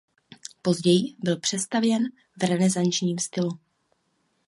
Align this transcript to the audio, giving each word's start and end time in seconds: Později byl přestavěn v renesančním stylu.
Později 0.61 1.15
byl 1.19 1.39
přestavěn 1.39 2.03
v 2.41 2.43
renesančním 2.49 3.19
stylu. 3.19 3.59